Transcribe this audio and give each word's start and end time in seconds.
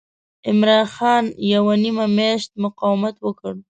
عمرا 0.49 0.79
خان 0.93 1.25
یوه 1.53 1.73
نیمه 1.83 2.05
میاشت 2.17 2.51
مقاومت 2.63 3.15
وکړ. 3.21 3.53